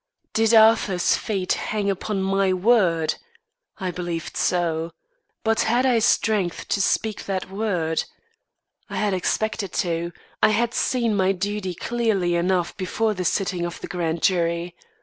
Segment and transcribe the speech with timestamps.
[0.33, 3.13] Did Arthur's fate hang upon my word?
[3.77, 4.93] I believed so.
[5.43, 8.05] But had I strength to speak that word?
[8.89, 10.11] I had expected to;
[10.41, 14.75] I had seen my duty clearly enough before the sitting of the grand jury.